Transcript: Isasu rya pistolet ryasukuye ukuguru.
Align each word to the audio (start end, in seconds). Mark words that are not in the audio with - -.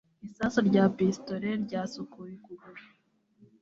Isasu 0.27 0.59
rya 0.69 0.83
pistolet 0.95 1.57
ryasukuye 1.65 2.33
ukuguru. 2.37 2.83